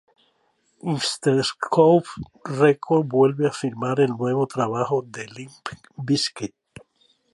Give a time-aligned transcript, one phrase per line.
[0.93, 2.07] Interscope
[2.61, 5.51] Records vuelve a firmar el nuevo trabajo de Limp
[5.95, 6.55] Bizkit.